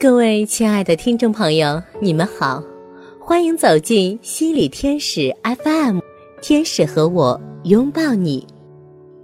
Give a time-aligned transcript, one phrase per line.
[0.00, 2.64] 各位亲爱的听众朋友，你们好，
[3.20, 5.98] 欢迎走进心理天使 FM，
[6.40, 8.46] 天使和我拥抱你，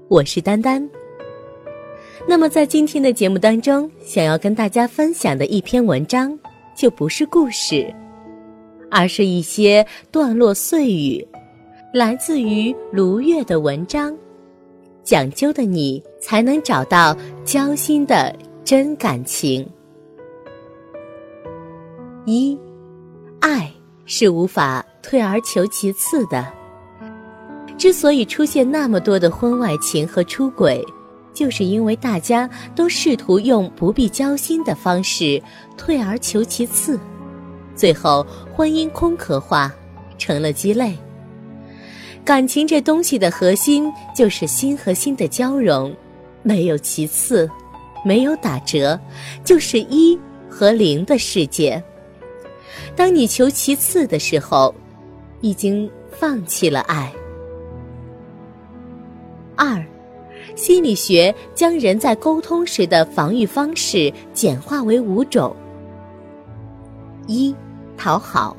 [0.08, 0.86] 我是丹丹。
[2.28, 6.38] 那么在今天的节目当中，想要跟大家分享的一篇文章，
[6.76, 7.90] 就不是故事，
[8.90, 9.82] 而是一些
[10.12, 11.26] 段落碎语，
[11.90, 14.14] 来自于卢月的文章，
[15.02, 18.30] 讲究的你才能找到交心的
[18.62, 19.66] 真感情。
[22.28, 22.58] 一，
[23.40, 23.70] 爱
[24.04, 26.44] 是无法退而求其次的。
[27.78, 30.84] 之所以出现那么多的婚外情和出轨，
[31.32, 35.40] 就是因为大家都试图用不必交心的方式
[35.76, 36.98] 退而求其次，
[37.76, 39.72] 最后婚姻空壳化，
[40.18, 40.98] 成了鸡肋。
[42.24, 45.94] 感情这东西的核心就是心和心的交融，
[46.42, 47.48] 没有其次，
[48.04, 48.98] 没有打折，
[49.44, 50.18] 就是一
[50.50, 51.80] 和零的世界。
[52.96, 54.74] 当你求其次的时候，
[55.42, 57.12] 已经放弃了爱。
[59.54, 59.84] 二，
[60.54, 65.54] 心理学将人在沟通时的防御方式简化为五种：
[67.26, 67.54] 一、
[67.98, 68.56] 讨好；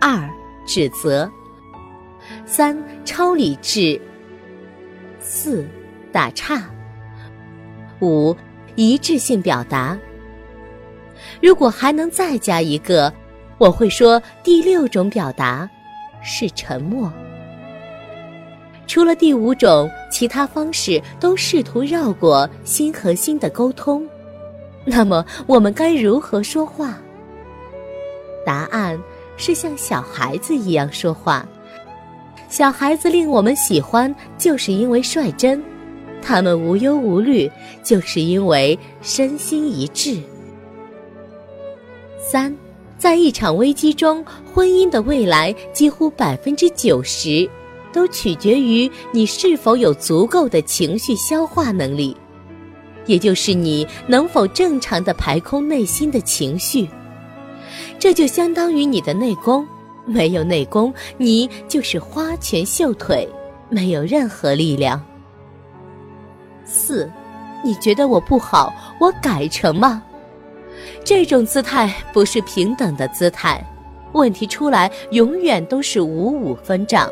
[0.00, 0.30] 二、
[0.64, 1.28] 指责；
[2.46, 4.00] 三、超理智；
[5.18, 5.66] 四、
[6.12, 6.62] 打岔；
[8.00, 8.36] 五、
[8.76, 9.98] 一致性表达。
[11.40, 13.12] 如果还能再加一个，
[13.58, 15.68] 我会说第六种表达
[16.22, 17.12] 是沉默。
[18.86, 24.06] 除了第五种，其他方式都试图绕过心和心的沟通。
[24.84, 26.98] 那么，我们该如何说话？
[28.44, 29.00] 答案
[29.36, 31.46] 是像小孩子一样说话。
[32.48, 35.58] 小孩子令我们喜欢，就是因为率真；
[36.20, 37.50] 他们无忧无虑，
[37.82, 40.20] 就是因为身心一致。
[42.18, 42.54] 三，
[43.02, 47.50] 在一场危机中，婚姻的未来几乎百分之九十，
[47.92, 52.16] 都取决于你是否有足够的情绪消化能力，
[53.06, 56.88] 也就是你能否正常的排空内心的情绪。
[57.98, 59.66] 这就相当于你的内功，
[60.06, 63.28] 没有内功，你就是花拳绣腿，
[63.68, 65.04] 没有任何力量。
[66.64, 67.10] 四，
[67.64, 70.00] 你觉得我不好，我改成吗？
[71.04, 73.64] 这种姿态不是平等的姿态，
[74.12, 77.10] 问题出来永远都是五五分账，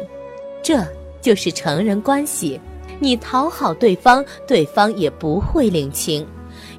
[0.63, 0.87] 这
[1.21, 2.61] 就是成人关系。
[2.99, 6.27] 你讨好对方，对方也不会领情，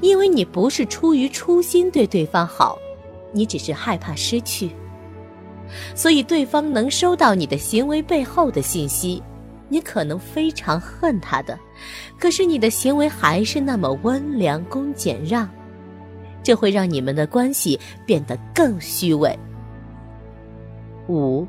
[0.01, 2.77] 因为你不是出于初心对对方好，
[3.31, 4.69] 你只是害怕失去。
[5.95, 9.23] 所以对方能收到你的行为背后的信息，
[9.69, 11.57] 你可能非常恨他的，
[12.19, 15.49] 可是你的行为还是那么温良恭俭让。
[16.43, 19.37] 这会让你们的关系变得更虚伪。
[21.07, 21.45] 五，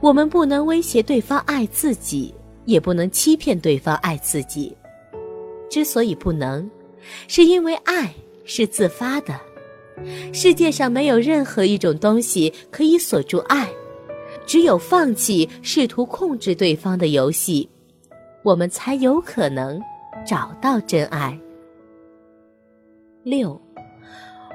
[0.00, 4.76] 我们不能威胁对方爱自己，也不能欺骗对方爱自己。
[5.70, 6.68] 之所以不能，
[7.28, 8.12] 是因为爱
[8.44, 9.38] 是自发的。
[10.32, 13.68] 世界上没有任何一种东西可以锁住爱，
[14.46, 17.68] 只有放弃试图控制对方的游戏，
[18.42, 19.80] 我们才有可能
[20.26, 21.38] 找到真爱。
[23.22, 23.60] 六。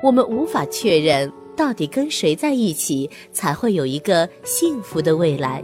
[0.03, 5.64] 我们无法确认到底跟谁在一起才会有一个幸福的未来。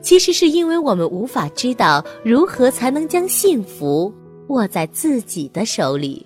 [0.00, 4.14] 其实是因为我们无法知道如何才能将幸福
[4.46, 6.24] 握在自己的手里。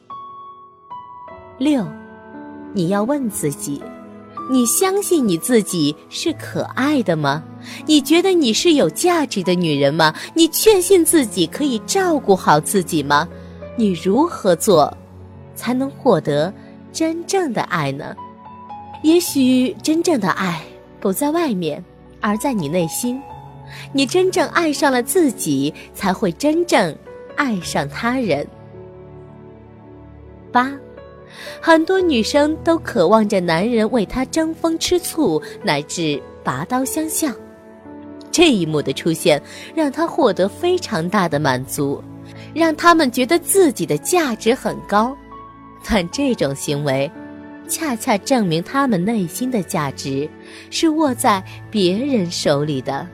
[1.59, 1.83] 六，
[2.75, 3.81] 你要问自己：
[4.51, 7.43] 你相信你自己是可爱的吗？
[7.87, 10.15] 你觉得你是有价值的女人吗？
[10.35, 13.27] 你确信自己可以照顾好自己吗？
[13.75, 14.95] 你如何做
[15.55, 16.53] 才能获得？
[16.93, 18.15] 真正的爱呢？
[19.03, 20.61] 也许真正的爱
[21.01, 21.83] 不在外面，
[22.21, 23.21] 而在你内心。
[23.93, 26.95] 你真正爱上了自己，才会真正
[27.37, 28.47] 爱上他人。
[30.53, 30.73] 八，
[31.63, 37.35] 很多女生都渴望着男人为她争风吃醋，乃至拔刀相向。
[38.33, 39.41] 这一幕的出现，
[39.75, 42.03] 让她获得非常大的满足，
[42.53, 45.17] 让他们觉得自己的价值很高。
[45.85, 47.11] 但这种行为，
[47.69, 50.29] 恰恰证明他们内心的价值
[50.71, 53.07] 是握在别人手里的。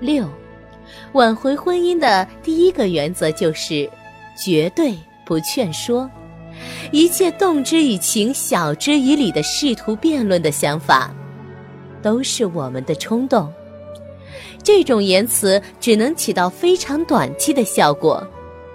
[0.00, 0.28] 六，
[1.12, 3.88] 挽回婚姻的第一个原则就是
[4.36, 6.10] 绝对不劝说，
[6.90, 11.12] 一切动之以情、晓之以理的试图辩论的想法，
[12.02, 13.52] 都是我们的冲动。
[14.62, 18.26] 这种言辞只能起到非常短期的效果。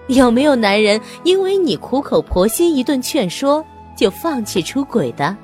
[0.08, 3.66] 有没有男人因为你苦口婆心一顿劝说
[3.98, 5.36] 就放弃出轨的？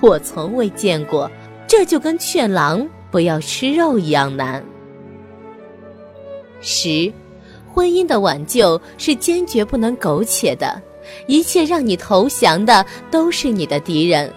[0.00, 1.28] 我从未见过，
[1.66, 4.64] 这就跟劝狼不要吃肉一样难。
[6.60, 7.12] 十，
[7.72, 10.80] 婚姻的挽救是坚决不能苟且的，
[11.26, 14.32] 一切让你投降的都是你的敌人，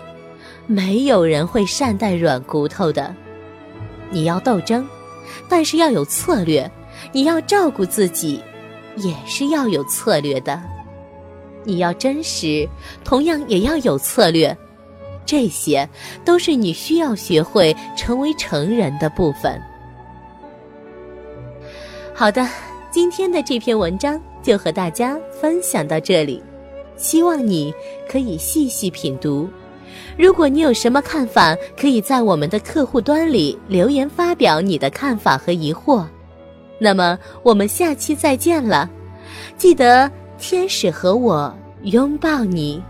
[0.66, 3.14] 没有人会善待软骨头的。
[4.10, 4.88] 你要斗争，
[5.48, 6.68] 但是要有策略；
[7.12, 8.42] 你要照顾自己，
[8.98, 10.62] 也是要有策略的。
[11.64, 12.68] 你要真实，
[13.04, 14.56] 同样也要有策略。
[15.26, 15.88] 这些
[16.26, 19.62] 都是你需要学会成为成人的部分。
[22.14, 22.48] 好的，
[22.90, 26.44] 今天的这篇文章就和大家分享到这里，
[26.98, 27.74] 希望你
[28.10, 29.48] 可以细细品读。
[30.18, 36.06] 如果你有什么看法，可以在我们的客户端里留言发表你的看法和疑惑。
[36.84, 38.90] 那么我们下期再见了，
[39.56, 42.84] 记得天使和我拥抱你。